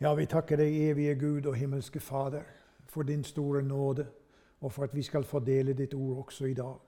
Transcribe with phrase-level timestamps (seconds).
[0.00, 2.46] Ja, vi takker deg, evige Gud og himmelske Fader,
[2.88, 4.06] for din store nåde,
[4.60, 6.78] og for at vi skal få dele ditt ord også i dag.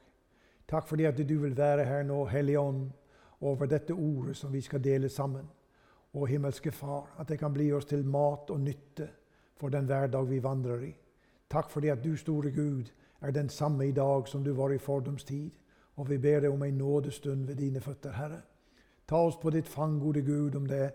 [0.68, 2.86] Takk for det at du vil være her nå, Hellige Ånd,
[3.40, 5.44] over dette ordet som vi skal dele sammen.
[6.14, 9.10] Og himmelske Far, at det kan bli oss til mat og nytte
[9.60, 10.96] for den hverdag vi vandrer i.
[11.50, 12.88] Takk for det at du, store Gud,
[13.20, 15.50] er den samme i dag som du var i fordums tid.
[15.96, 18.40] Og vi ber deg om en nådestund ved dine føtter, Herre.
[19.08, 20.90] Ta oss på ditt fang, gode Gud, om det er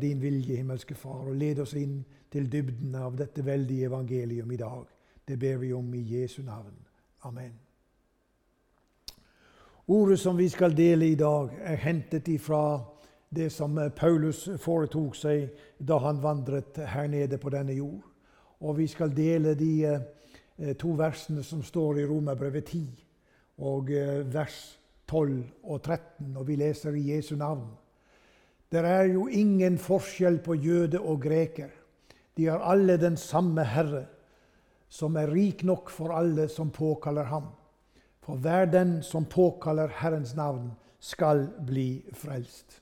[0.00, 2.00] din vilje, himmelske Far, og led oss inn
[2.30, 4.84] til dybden av dette veldige evangelium i dag.
[5.28, 6.74] Det ber vi om i Jesu navn.
[7.22, 7.52] Amen.
[9.86, 12.80] Ordet som vi skal dele i dag, er hentet ifra
[13.30, 18.02] det som Paulus foretok seg da han vandret her nede på denne jord.
[18.60, 22.84] Og vi skal dele de eh, to versene som står i Romerbrevet 10
[23.66, 24.78] og eh, vers
[25.08, 27.66] 12 og 13, og vi leser i Jesu navn.
[28.70, 31.70] Det er jo ingen forskjell på jøde og greker.
[32.38, 34.04] De har alle den samme Herre,
[34.88, 37.50] som er rik nok for alle som påkaller ham.
[38.22, 42.76] For hver den som påkaller Herrens navn, skal bli frelst.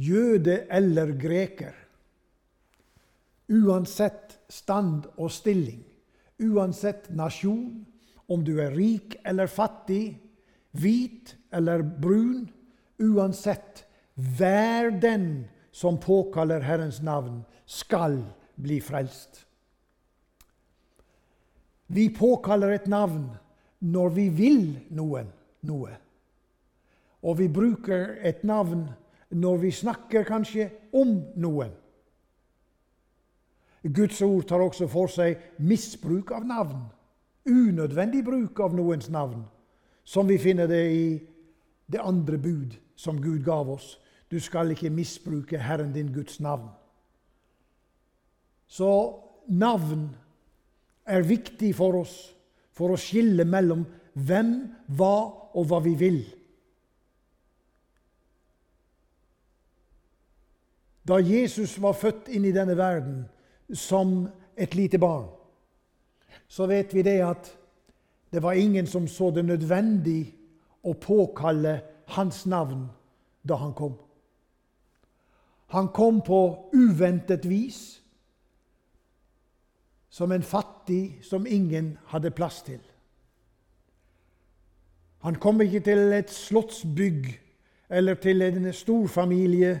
[0.00, 1.76] Jøde eller greker,
[3.52, 5.82] uansett stand og stilling,
[6.40, 7.84] uansett nasjon,
[8.32, 10.16] om du er rik eller fattig,
[10.72, 12.48] hvit eller brun,
[13.02, 18.22] uansett, hver den som påkaller Herrens navn, skal
[18.54, 19.46] bli frelst.
[21.86, 23.30] Vi påkaller et navn
[23.78, 25.32] når vi vil noen
[25.68, 25.92] noe.
[27.22, 28.86] Og vi bruker et navn
[29.30, 31.72] når vi snakker kanskje om noen.
[33.82, 36.84] Guds ord tar også for seg misbruk av navn.
[37.48, 39.42] Unødvendig bruk av noens navn,
[40.04, 41.06] som vi finner det i
[41.90, 43.98] det andre bud som Gud gav oss.
[44.30, 46.68] Du skal ikke misbruke Herren din Guds navn.
[48.66, 50.10] Så navn
[51.04, 52.14] er viktig for oss
[52.72, 54.54] for å skille mellom hvem,
[54.96, 55.16] hva
[55.52, 56.22] og hva vi vil.
[61.04, 63.24] Da Jesus var født inn i denne verden
[63.74, 65.26] som et lite barn,
[66.48, 67.50] så vet vi det at
[68.32, 70.32] det var ingen som så det nødvendig
[70.88, 71.74] å påkalle
[72.16, 72.86] hans navn
[73.48, 73.96] da han kom.
[75.72, 76.40] Han kom på
[76.72, 78.02] uventet vis
[80.12, 82.80] som en fattig som ingen hadde plass til.
[85.22, 87.30] Han kom ikke til et slottsbygg
[87.92, 89.72] eller til en storfamilie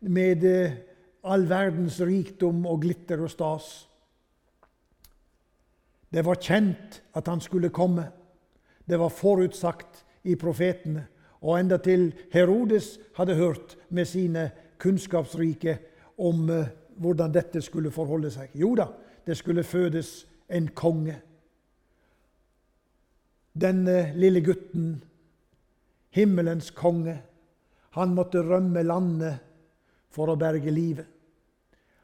[0.00, 0.76] med eh,
[1.24, 3.68] all verdens rikdom og glitter og stas.
[6.10, 8.06] Det var kjent at han skulle komme.
[8.86, 11.06] Det var forutsagt i profetene.
[11.40, 15.78] Og endatil Herodes hadde hørt med sine kunnskapsrike
[16.18, 16.66] om uh,
[17.00, 18.52] hvordan dette skulle forholde seg.
[18.54, 18.90] Jo da,
[19.26, 21.16] det skulle fødes en konge.
[23.60, 24.98] Den uh, lille gutten,
[26.10, 27.16] himmelens konge,
[27.90, 29.40] han måtte rømme landet
[30.10, 31.06] for å berge livet.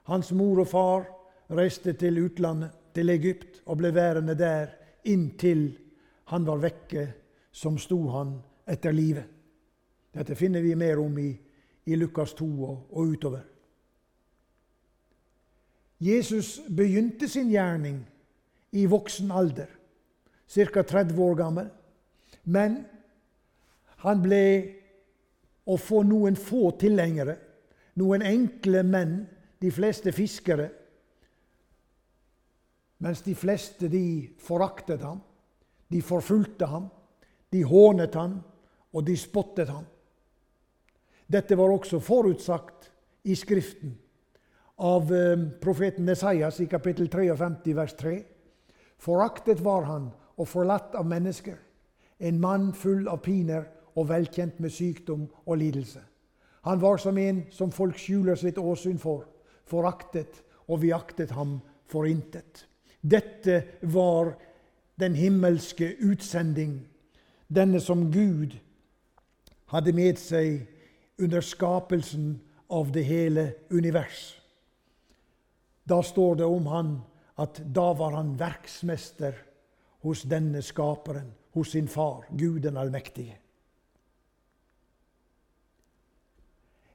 [0.06, 1.06] Hans mor og far
[1.56, 4.70] reiste til utlandet, til Egypt, og ble værende der
[5.04, 5.68] inntil
[6.32, 7.06] han var vekke,
[7.52, 9.26] som sto han etter livet.
[10.12, 11.30] Dette finner vi mer om i,
[11.86, 13.44] i Lukas 2 og, og utover.
[16.02, 18.00] Jesus begynte sin gjerning
[18.76, 19.70] i voksen alder,
[20.48, 20.82] ca.
[20.82, 21.68] 30 år gammel.
[22.44, 22.82] Men
[24.04, 24.42] han ble
[25.66, 27.36] å få noen få tilhengere,
[27.96, 29.16] noen enkle menn,
[29.56, 30.68] de fleste fiskere.
[33.00, 34.04] Mens de fleste de
[34.40, 35.22] foraktet ham,
[35.88, 36.90] de forfulgte ham,
[37.52, 38.36] de hånet ham,
[38.96, 39.84] og de spottet ham.
[41.26, 42.90] Dette var også forutsagt
[43.26, 43.92] i Skriften
[44.76, 48.16] av eh, profeten Esaias i kapittel 53, vers 3.
[49.02, 51.56] Foraktet var han og forlatt av mennesker,
[52.18, 56.00] en mann full av piner og velkjent med sykdom og lidelse.
[56.68, 59.24] Han var som en som folk skjuler sitt åsyn for,
[59.68, 62.64] foraktet, og vi aktet ham for intet.
[63.00, 64.34] Dette var
[64.98, 66.80] den himmelske utsending,
[67.46, 68.56] denne som Gud
[69.72, 70.66] hadde med seg
[71.18, 72.36] under skapelsen
[72.68, 74.36] av det hele univers.
[75.86, 76.92] Da står det om han
[77.38, 79.36] at da var han verksmester
[80.06, 83.38] hos denne skaperen, hos sin far, Gud den allmektige.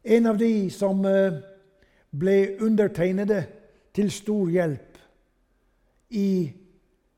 [0.04, 1.38] En av de som eh,
[2.10, 3.44] ble undertegnede
[3.94, 4.98] til stor hjelp
[6.18, 6.52] i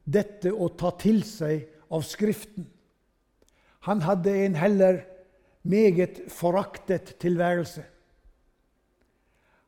[0.04, 1.64] dette å ta til seg
[1.94, 2.68] av Skriften.
[3.88, 5.00] Han hadde en heller
[5.64, 7.84] meget foraktet tilværelse.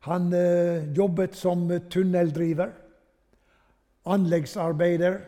[0.06, 2.70] Han eh, jobbet som tunneldriver,
[4.06, 5.18] anleggsarbeider.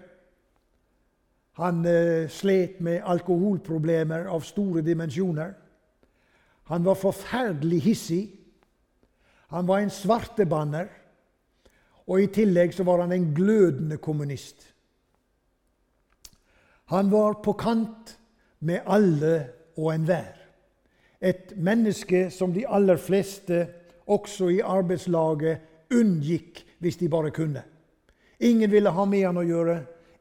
[1.58, 5.56] Han eh, slet med alkoholproblemer av store dimensjoner.
[6.70, 8.22] Han var forferdelig hissig.
[9.50, 10.92] Han var en svartebanner.
[12.08, 14.62] Og i tillegg så var han en glødende kommunist.
[16.88, 18.14] Han var på kant
[18.64, 19.34] med alle
[19.76, 20.37] og enhver.
[21.20, 23.66] Et menneske som de aller fleste,
[24.06, 25.58] også i arbeidslaget,
[25.92, 27.62] unngikk hvis de bare kunne.
[28.40, 29.78] Ingen ville ha med han å gjøre.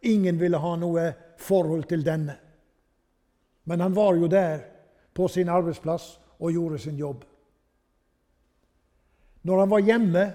[0.09, 1.07] Ingen ville ha noe
[1.37, 2.37] forhold til denne.
[3.67, 4.63] Men han var jo der
[5.13, 7.23] på sin arbeidsplass og gjorde sin jobb.
[9.43, 10.25] Når han var hjemme,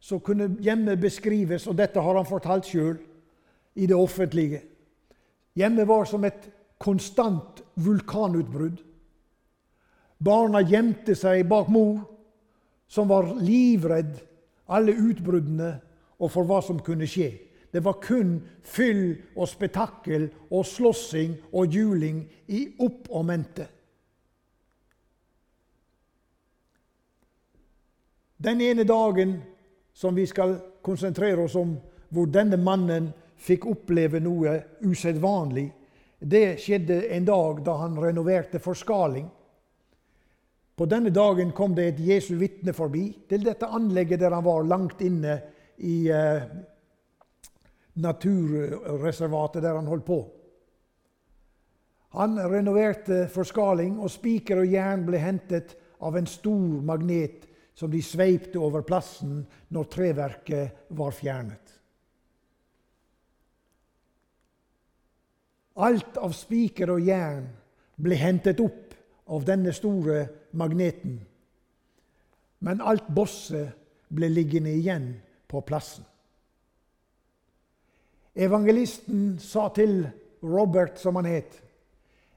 [0.00, 2.96] så kunne hjemme beskrives, og dette har han fortalt sjøl,
[3.74, 4.62] i det offentlige.
[5.54, 6.48] Hjemme var som et
[6.78, 8.80] konstant vulkanutbrudd.
[10.20, 12.02] Barna gjemte seg bak mor,
[12.90, 14.18] som var livredd
[14.70, 15.70] alle utbruddene
[16.20, 17.30] og for hva som kunne skje.
[17.70, 18.34] Det var kun
[18.66, 23.66] fyll og spetakkel og slåssing og juling i opp og mente.
[28.40, 29.36] Den ene dagen
[29.94, 31.76] som vi skal konsentrere oss om,
[32.08, 35.68] hvor denne mannen fikk oppleve noe usedvanlig,
[36.20, 39.28] det skjedde en dag da han renoverte forskaling.
[40.76, 44.66] På denne dagen kom det et Jesu vitne forbi til dette anlegget der han var
[44.68, 45.36] langt inne
[45.84, 46.44] i eh,
[48.00, 50.20] naturreservatet der han holdt på.
[52.10, 57.46] Han renoverte forskaling, og spiker og jern ble hentet av en stor magnet
[57.76, 61.76] som de sveipte over plassen når treverket var fjernet.
[65.80, 67.46] Alt av spiker og jern
[68.00, 68.89] ble hentet opp
[69.30, 70.24] av denne store
[70.58, 71.20] magneten.
[72.66, 73.76] Men alt bosset
[74.10, 75.12] ble liggende igjen
[75.50, 76.04] på plassen.
[78.34, 80.02] Evangelisten sa til
[80.42, 81.58] Robert, som han het,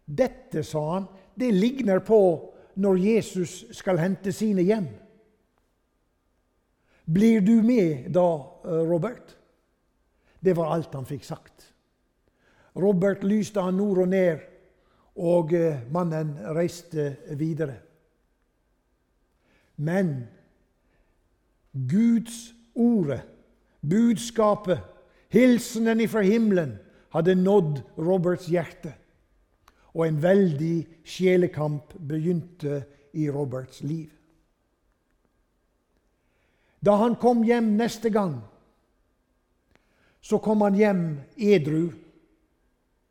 [0.06, 1.06] dette, sa han,
[1.36, 2.20] det ligner på
[2.76, 4.90] når Jesus skal hente sine hjem.
[7.06, 8.28] Blir du med da,
[8.66, 9.36] eh, Robert?
[10.40, 11.74] Det var alt han fikk sagt.
[12.76, 14.40] Robert lyste han nord og ned,
[15.16, 17.78] og eh, mannen reiste videre.
[19.76, 20.28] Men
[21.74, 23.22] Guds ordet,
[23.82, 24.80] budskapet,
[25.34, 26.78] hilsenen ifra himmelen,
[27.14, 28.94] hadde nådd Roberts hjerte.
[29.94, 32.82] Og en veldig sjelekamp begynte
[33.14, 34.10] i Roberts liv.
[36.84, 38.40] Da han kom hjem neste gang,
[40.24, 41.04] så kom han hjem
[41.38, 41.92] edru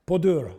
[0.09, 0.53] på døra.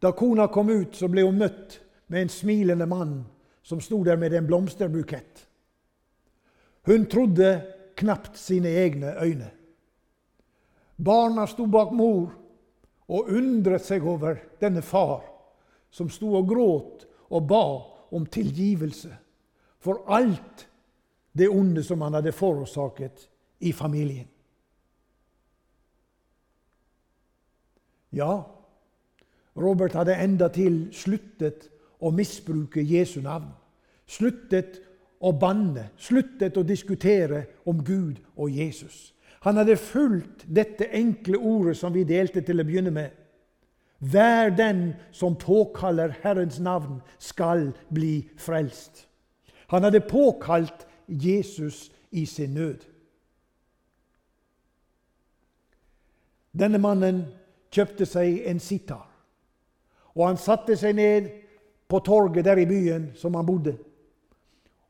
[0.00, 1.80] Da kona kom ut, så ble hun møtt
[2.12, 3.18] med en smilende mann
[3.66, 5.46] som sto der med en blomsterbukett.
[6.86, 7.60] Hun trodde
[7.96, 9.50] knapt sine egne øyne.
[10.96, 12.30] Barna sto bak mor
[13.08, 15.24] og undret seg over denne far
[15.90, 17.64] som sto og gråt og ba
[18.16, 19.10] om tilgivelse
[19.82, 20.66] for alt
[21.36, 23.28] det onde som han hadde forårsaket
[23.60, 24.28] i familien.
[28.10, 28.55] Ja,
[29.56, 31.70] Robert hadde endatil sluttet
[32.00, 33.50] å misbruke Jesu navn.
[34.06, 34.80] Sluttet
[35.20, 39.12] å banne, sluttet å diskutere om Gud og Jesus.
[39.46, 43.10] Han hadde fulgt dette enkle ordet som vi delte til å begynne med.
[43.98, 49.06] Hver den som påkaller Herrens navn, skal bli frelst.
[49.72, 52.84] Han hadde påkalt Jesus i sin nød.
[56.52, 57.24] Denne mannen
[57.72, 59.06] kjøpte seg en sitar,
[60.16, 61.28] og han satte seg ned
[61.86, 63.76] på torget der i byen som han bodde,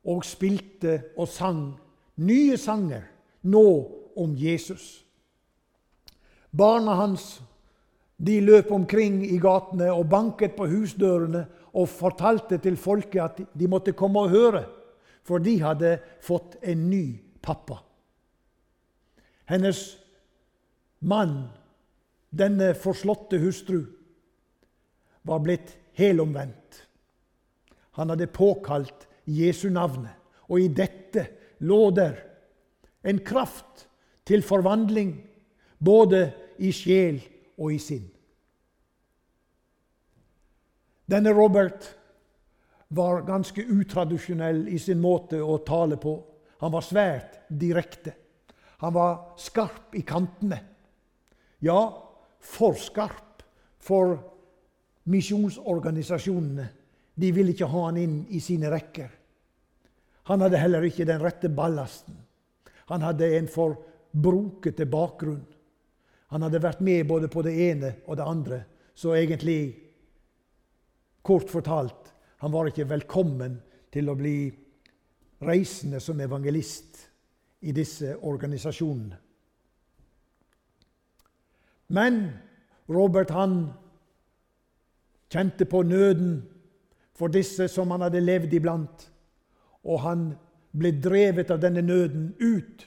[0.06, 1.75] og spilte og sang
[2.23, 3.02] nye sanger
[3.50, 3.66] nå
[4.16, 5.02] om Jesus.
[6.56, 7.37] Barna hans
[8.16, 11.42] de løp omkring i gatene og banket på husdørene
[11.76, 14.62] og fortalte til folket at de måtte komme og høre,
[15.26, 17.83] for de hadde fått en ny pappa.
[19.50, 19.99] Hennes
[21.00, 21.50] mann,
[22.30, 23.83] denne forslåtte hustru,
[25.26, 26.87] var blitt helomvendt.
[27.99, 30.14] Han hadde påkalt Jesu navnet.
[30.47, 31.26] Og i dette
[31.66, 32.18] lå der
[33.06, 33.87] en kraft
[34.26, 35.16] til forvandling,
[35.78, 36.28] både
[36.62, 37.18] i sjel
[37.59, 38.06] og i sinn.
[41.06, 41.87] Denne Robert
[42.88, 46.16] var ganske utradisjonell i sin måte å tale på.
[46.62, 48.14] Han var svært direkte.
[48.83, 50.59] Han var skarp i kantene.
[51.62, 51.80] Ja,
[52.42, 53.42] for skarp
[53.83, 54.18] for
[55.10, 56.66] misjonsorganisasjonene
[57.16, 59.08] de ville ikke ha han inn i sine rekker.
[60.28, 62.16] Han hadde heller ikke den rette ballasten.
[62.90, 63.76] Han hadde en for
[64.12, 65.44] brokete bakgrunn.
[66.34, 68.60] Han hadde vært med både på det ene og det andre.
[68.96, 69.60] Så egentlig,
[71.22, 73.60] kort fortalt, han var ikke velkommen
[73.92, 74.50] til å bli
[75.46, 77.00] reisende som evangelist
[77.66, 79.18] i disse organisasjonene.
[81.96, 82.22] Men
[82.90, 83.60] Robert han
[85.33, 86.40] kjente på nøden
[87.16, 89.06] for disse som han hadde levd iblant.
[89.87, 90.26] Og han
[90.76, 92.87] ble drevet av denne nøden ut.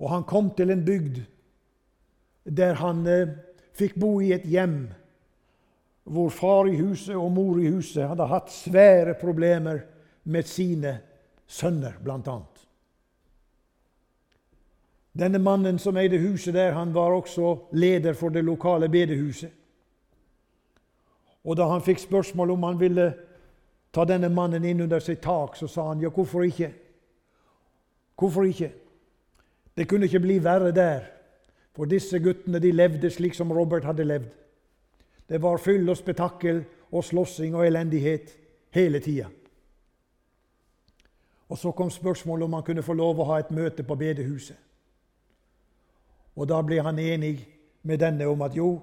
[0.00, 1.22] Og han kom til en bygd
[2.44, 3.32] der han eh,
[3.72, 4.84] fikk bo i et hjem
[6.04, 9.78] hvor far i huset og mor i huset hadde hatt svære problemer
[10.28, 10.98] med sine
[11.48, 12.36] sønner, bl.a.
[15.14, 19.52] Denne mannen som eide huset der, han var også leder for det lokale bedehuset.
[21.44, 23.08] Og da han fikk spørsmål om han ville
[23.94, 26.70] ta denne mannen inn under sitt tak, så sa han ja, hvorfor ikke?
[28.18, 28.70] Hvorfor ikke?
[29.76, 31.10] Det kunne ikke bli verre der,
[31.74, 34.30] for disse guttene de levde slik som Robert hadde levd.
[35.28, 38.36] Det var fyll og spetakkel og slåssing og elendighet
[38.74, 39.26] hele tida.
[41.48, 44.56] Og så kom spørsmålet om han kunne få lov å ha et møte på bedehuset.
[46.34, 47.36] Og da ble han enig
[47.82, 48.80] med denne om at jo,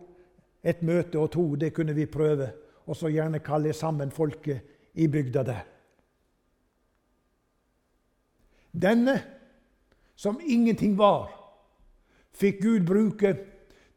[0.63, 2.51] et møte og to, det kunne vi prøve.
[2.85, 4.61] Og så gjerne kalle sammen folket
[4.93, 5.61] i bygda der.
[8.71, 9.15] Denne,
[10.15, 11.31] som ingenting var,
[12.33, 13.35] fikk Gud bruke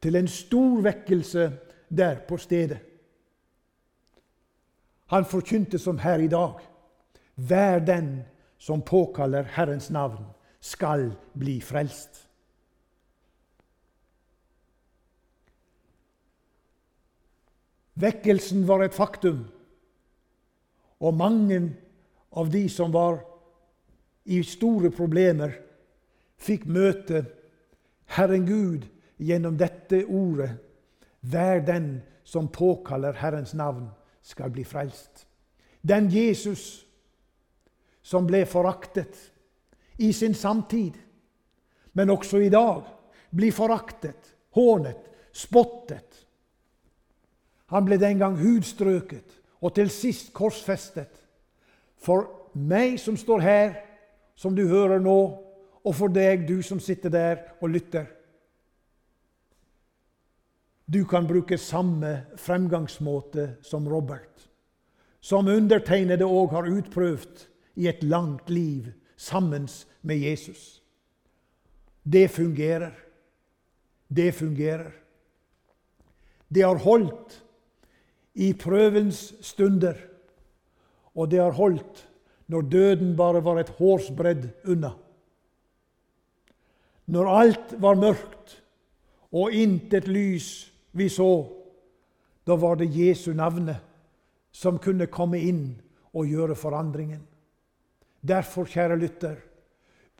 [0.02, 1.50] til en stor vekkelse
[1.88, 2.78] der på stedet.
[5.06, 6.58] Han forkynte som her i dag.
[7.36, 8.22] Vær den
[8.58, 10.24] som påkaller Herrens navn,
[10.60, 12.23] skal bli frelst.
[17.94, 19.44] Vekkelsen var et faktum.
[21.00, 21.60] Og mange
[22.34, 23.20] av de som var
[24.24, 25.52] i store problemer,
[26.40, 27.24] fikk møte
[28.16, 28.86] Herren Gud
[29.22, 30.50] gjennom dette ordet.
[31.20, 33.88] Hver den som påkaller Herrens navn,
[34.24, 35.26] skal bli frelst.
[35.84, 36.86] Den Jesus
[38.00, 39.18] som ble foraktet
[40.00, 40.96] i sin samtid,
[41.92, 42.86] men også i dag,
[43.30, 45.00] blir foraktet, hånet,
[45.32, 46.23] spottet
[47.72, 51.10] han ble den gang hudstrøket og til sist korsfestet.
[51.96, 53.76] For meg som står her,
[54.36, 55.18] som du hører nå,
[55.84, 58.06] og for deg, du som sitter der og lytter.
[60.84, 64.48] Du kan bruke samme fremgangsmåte som Robert,
[65.20, 67.46] som undertegnede òg har utprøvd
[67.80, 69.68] i et langt liv sammen
[70.02, 70.82] med Jesus.
[72.04, 72.92] Det fungerer.
[74.08, 74.92] Det fungerer.
[76.48, 77.43] Det har holdt
[78.34, 79.96] i prøvens stunder.
[81.14, 82.04] Og det har holdt
[82.50, 84.92] når døden bare var et hårsbredd unna.
[87.06, 88.58] Når alt var mørkt
[89.34, 91.46] og intet lys vi så,
[92.44, 93.78] da var det Jesu navne
[94.54, 95.64] som kunne komme inn
[96.14, 97.22] og gjøre forandringen.
[98.24, 99.36] Derfor, kjære lytter,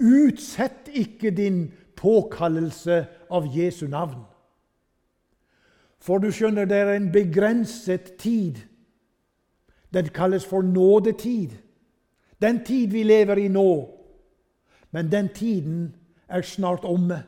[0.01, 4.25] utsett ikke din påkallelse av Jesu navn.
[6.05, 8.61] For du skjønner, det er en begrenset tid.
[9.95, 11.55] Den kalles for nådetid.
[12.43, 13.89] Den tid vi lever i nå.
[14.91, 15.97] Men den tiden
[16.29, 17.23] er snart omme.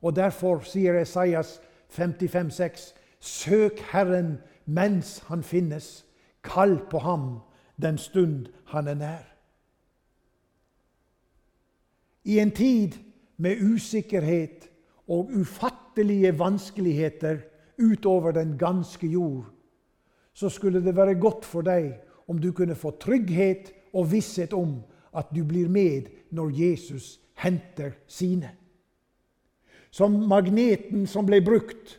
[0.00, 1.60] Og derfor sier Esaias
[1.92, 6.04] 55,6.: Søk Herren mens han finnes.
[6.44, 7.40] Kall på ham
[7.82, 9.28] den stund han er nær.
[12.24, 12.92] I en tid
[13.36, 14.70] med usikkerhet
[15.08, 17.38] og ufattelige vanskeligheter
[17.82, 19.44] utover den ganske jord,
[20.32, 21.92] så skulle det være godt for deg
[22.30, 24.78] om du kunne få trygghet og visshet om
[25.16, 28.54] at du blir med når Jesus henter sine.
[29.90, 31.98] Som magneten som ble brukt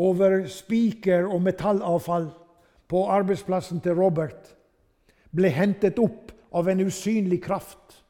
[0.00, 2.30] over spiker og metallavfall
[2.90, 4.56] på arbeidsplassen til Robert,
[5.30, 8.00] ble hentet opp av en usynlig kraft,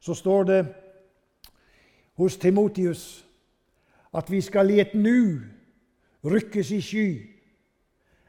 [0.00, 0.60] så står det
[2.20, 3.22] hos Timotius
[4.12, 5.40] at vi skal i et nu
[6.24, 7.08] rykkes i sky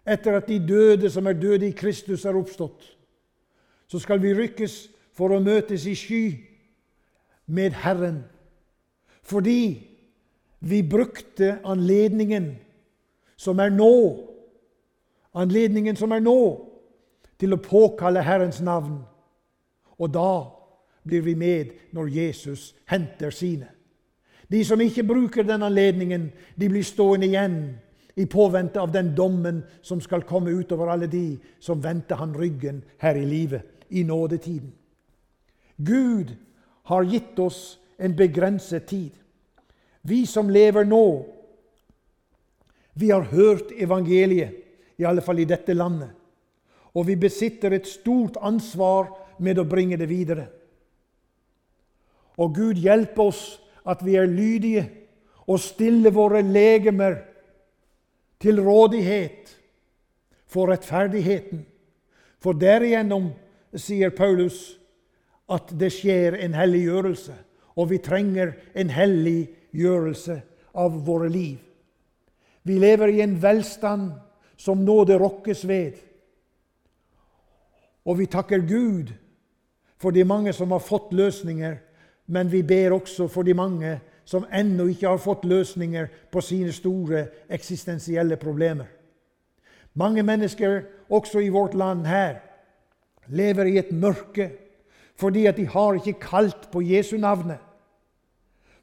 [0.06, 2.84] etter at de døde som er døde i Kristus, er oppstått.
[3.88, 6.24] Så skal vi rykkes for å møtes i sky
[7.46, 8.24] med Herren.
[9.24, 9.88] Fordi
[10.60, 12.54] vi brukte anledningen
[13.38, 13.94] som er nå,
[15.36, 16.40] anledningen som er nå,
[17.40, 19.02] til å påkalle Herrens navn.
[20.00, 20.50] Og da
[21.04, 23.70] blir vi med når Jesus henter sine.
[24.54, 27.58] De som ikke bruker den anledningen, de blir stående igjen
[28.14, 32.84] i påvente av den dommen som skal komme utover alle de som venter han ryggen
[33.02, 34.70] her i livet, i nådetiden.
[35.78, 36.36] Gud
[36.84, 39.12] har gitt oss en begrenset tid.
[40.02, 41.26] Vi som lever nå,
[42.94, 44.60] vi har hørt evangeliet,
[45.02, 46.12] i alle fall i dette landet.
[46.94, 49.10] Og vi besitter et stort ansvar
[49.42, 50.46] med å bringe det videre.
[52.38, 53.42] Og Gud hjelper oss
[53.86, 54.86] at vi er lydige
[55.48, 57.18] og stiller våre legemer
[58.40, 59.52] til rådighet
[60.48, 61.66] for rettferdigheten.
[62.40, 63.32] For derigjennom,
[63.74, 64.76] sier Paulus,
[65.50, 67.36] at det skjer en helliggjørelse.
[67.76, 70.42] Og vi trenger en helliggjørelse
[70.78, 71.58] av våre liv.
[72.64, 74.12] Vi lever i en velstand
[74.60, 75.98] som nå det rokkes ved.
[78.06, 79.12] Og vi takker Gud
[80.00, 81.78] for de mange som har fått løsninger,
[82.28, 86.72] men vi ber også for de mange som ennå ikke har fått løsninger på sine
[86.72, 88.88] store eksistensielle problemer.
[89.94, 92.40] Mange mennesker, også i vårt land her,
[93.28, 94.52] lever i et mørke
[95.20, 97.60] fordi at de har ikke kalt på Jesu navnet.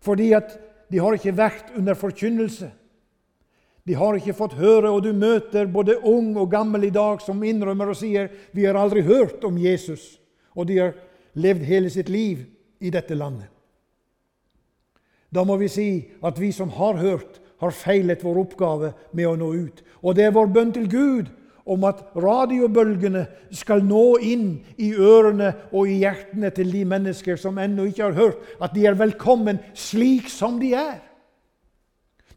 [0.01, 0.53] Fordi at
[0.93, 2.71] de har ikke vært under forkynnelse.
[3.87, 7.43] De har ikke fått høre, og du møter både ung og gammel i dag som
[7.43, 10.21] innrømmer og sier 'Vi har aldri hørt om Jesus',
[10.55, 10.95] og de har
[11.35, 12.39] levd hele sitt liv
[12.81, 13.49] i dette landet.
[15.31, 15.91] Da må vi si
[16.27, 19.83] at vi som har hørt, har feilet vår oppgave med å nå ut.
[20.03, 21.29] Og det er vår bønn til Gud
[21.71, 24.47] om at radiobølgene skal nå inn
[24.81, 28.87] i ørene og i hjertene til de mennesker som ennå ikke har hørt, at de
[28.89, 30.99] er velkommen slik som de er.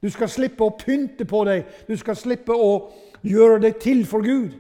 [0.03, 1.63] Du skal slippe å pynte på deg.
[1.87, 2.91] Du skal slippe å
[3.23, 4.51] gjøre deg til for Gud.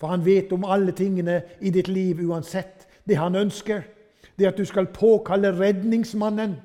[0.00, 2.84] For han vet om alle tingene i ditt liv uansett.
[3.08, 3.80] Det han ønsker,
[4.40, 6.56] det at du skal påkalle redningsmannen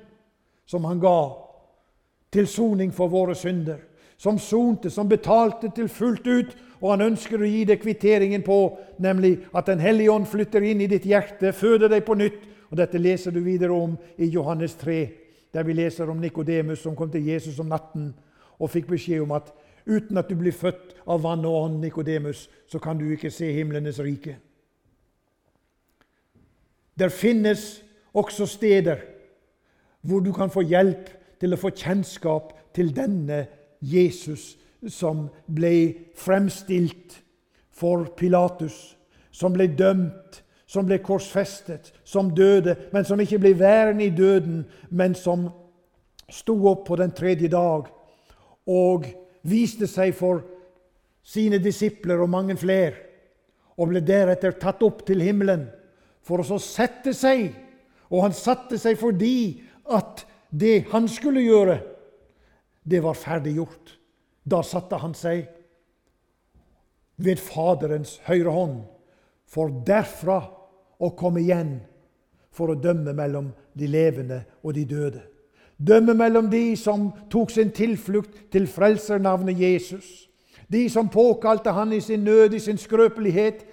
[0.66, 1.18] som han ga
[2.32, 3.78] til soning for våre synder.
[4.16, 6.56] Som sonte, som betalte til fullt ut.
[6.80, 10.80] Og han ønsker å gi deg kvitteringen på, nemlig at Den hellige ånd flytter inn
[10.80, 12.40] i ditt hjerte, føder deg på nytt.
[12.70, 14.98] Og Dette leser du videre om i Johannes 3,
[15.52, 18.14] der vi leser om Nikodemus som kom til Jesus om natten
[18.58, 19.52] og fikk beskjed om at
[19.86, 23.52] uten at du blir født av vann og ånd, Nikodemus, så kan du ikke se
[23.52, 24.36] himlenes rike.
[26.98, 28.96] Der finnes også steder
[30.06, 33.44] hvor du kan få hjelp til å få kjennskap til denne
[33.82, 34.54] Jesus
[34.88, 37.18] som ble fremstilt
[37.76, 38.96] for Pilatus,
[39.30, 44.64] som ble dømt, som ble korsfestet, som døde, men som ikke ble værende i døden,
[44.90, 45.48] men som
[46.30, 47.86] sto opp på den tredje dag
[48.66, 49.06] og
[49.46, 50.42] viste seg for
[51.26, 52.94] sine disipler og mange flere,
[53.76, 55.66] og ble deretter tatt opp til himmelen
[56.26, 57.48] for å sette seg.
[58.10, 59.62] Og han satte seg fordi
[59.94, 61.78] at det han skulle gjøre,
[62.86, 63.96] det var ferdig gjort.
[64.46, 65.46] Da satte han seg
[67.16, 68.82] ved Faderens høyre hånd,
[69.46, 70.40] for derfra
[70.98, 71.78] å komme igjen
[72.56, 75.22] for å dømme mellom de levende og de døde.
[75.76, 80.06] Dømme mellom de som tok sin tilflukt til frelsernavnet Jesus.
[80.72, 83.66] De som påkalte han i sin nød, i sin skrøpelighet,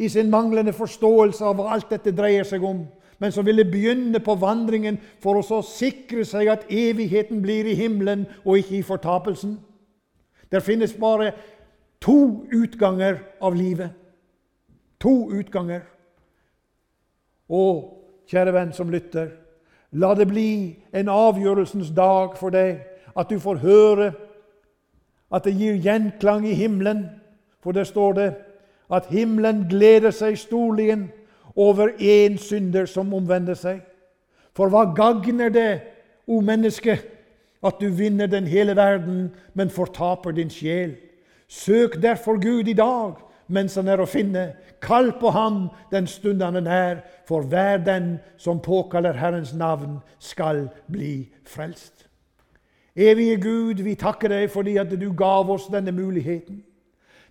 [0.00, 2.86] i sin manglende forståelse av hva alt dette dreier seg om,
[3.20, 7.76] men som ville begynne på vandringen for å så sikre seg at evigheten blir i
[7.76, 9.58] himmelen og ikke i fortapelsen.
[10.48, 11.34] Det finnes bare
[12.00, 13.92] to utganger av livet.
[15.04, 15.84] To utganger.
[17.52, 19.28] Og kjære venn som lytter,
[19.92, 22.78] La det bli en avgjørelsens dag for deg,
[23.18, 24.12] at du får høre
[25.34, 27.08] at det gir gjenklang i himmelen.
[27.58, 28.28] For der står det
[28.90, 31.08] at himmelen gleder seg storligen
[31.56, 33.80] over én synder som omvender seg.
[34.56, 35.80] For hva gagner det,
[36.26, 36.98] o menneske,
[37.62, 40.96] at du vinner den hele verden, men fortaper din sjel?
[41.48, 43.18] Søk derfor Gud i dag
[43.50, 44.52] mens han er å finne.
[44.82, 49.98] Kall på ham den stund han er nær, for hver den som påkaller Herrens navn,
[50.18, 52.06] skal bli frelst.
[52.94, 56.62] Evige Gud, vi takker deg fordi at du gav oss denne muligheten.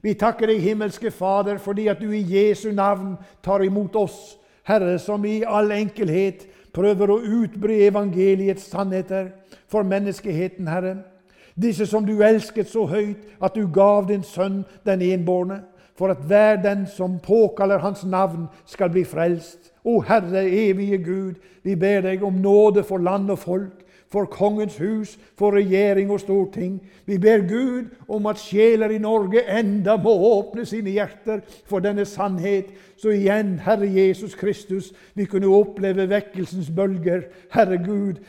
[0.01, 4.99] Vi takker deg, himmelske Fader, fordi at du i Jesu navn tar imot oss, Herre,
[4.99, 9.31] som i all enkelhet prøver å utbre evangeliets sannheter
[9.67, 10.99] for menneskeheten, Herre.
[11.59, 15.63] Disse som du elsket så høyt at du gav din sønn, den enbårne
[15.99, 19.73] for at hver den som påkaller Hans navn, skal bli frelst.
[19.83, 21.33] O Herre, evige Gud,
[21.63, 26.19] vi ber deg om nåde for land og folk, for kongens hus, for regjering og
[26.23, 26.79] storting.
[27.05, 32.05] Vi ber Gud om at sjeler i Norge enda må åpne sine hjerter for denne
[32.09, 37.27] sannhet, så igjen, Herre Jesus Kristus, vi kunne oppleve vekkelsens bølger.
[37.53, 38.19] Herre Gud,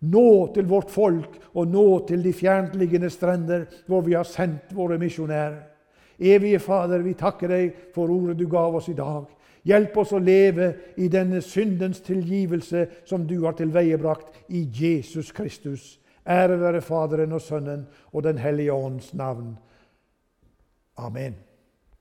[0.00, 4.98] nå til vårt folk, og nå til de fjerntliggende strender hvor vi har sendt våre
[5.00, 5.62] misjonærer.
[6.18, 9.26] Evige Fader, vi takker deg for ordet du gav oss i dag.
[9.66, 10.68] Hjelp oss å leve
[11.02, 15.96] i denne syndens tilgivelse som du har tilveiebrakt i Jesus Kristus.
[16.26, 19.56] Ære være Faderen og Sønnen og Den hellige ånds navn.
[20.96, 21.45] Amen.